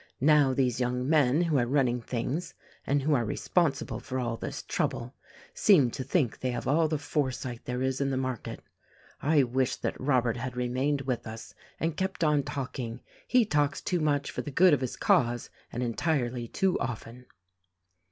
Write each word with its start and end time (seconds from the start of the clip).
Now 0.19 0.51
these 0.51 0.79
young 0.79 1.07
men 1.07 1.43
who 1.43 1.59
are 1.59 1.67
running 1.67 2.01
things, 2.01 2.55
and 2.87 3.03
who 3.03 3.13
are 3.13 3.23
responsible 3.23 3.99
for 3.99 4.17
all 4.17 4.35
this 4.35 4.63
trouble, 4.63 5.13
seem 5.53 5.91
to 5.91 6.03
think 6.03 6.39
they 6.39 6.49
have 6.49 6.67
all 6.67 6.87
the 6.87 6.97
foresight 6.97 7.65
there 7.65 7.83
is 7.83 8.01
in 8.01 8.09
the 8.09 8.17
market. 8.17 8.63
I 9.21 9.43
wish 9.43 9.75
that 9.75 10.01
Robert 10.01 10.37
had 10.37 10.57
remained 10.57 11.01
with 11.01 11.27
us 11.27 11.53
and 11.79 11.95
kept 11.95 12.23
on 12.23 12.41
talking. 12.41 13.01
He 13.27 13.45
talks 13.45 13.79
too 13.79 13.99
much 13.99 14.31
for 14.31 14.41
the 14.41 14.49
good 14.49 14.73
of 14.73 14.81
his 14.81 14.95
cause, 14.95 15.51
and 15.71 15.83
entirely 15.83 16.47
too 16.47 16.79
often." 16.79 17.27